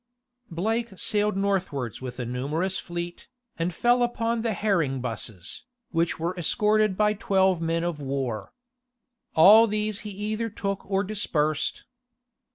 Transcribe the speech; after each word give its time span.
Blake 0.49 0.97
sailed 0.97 1.37
northwards 1.37 2.01
with 2.01 2.17
a 2.17 2.25
numerous 2.25 2.79
fleet, 2.79 3.27
and 3.59 3.71
fell 3.71 4.01
upon 4.01 4.41
the 4.41 4.53
herring 4.53 4.99
busses, 4.99 5.61
which 5.91 6.17
were 6.17 6.35
escorted 6.37 6.97
by 6.97 7.13
twelve 7.13 7.61
men 7.61 7.83
of 7.83 7.99
war. 7.99 8.51
All 9.35 9.67
these 9.67 9.99
he 9.99 10.09
either 10.09 10.49
took 10.49 10.83
or 10.89 11.03
dispersed. 11.03 11.85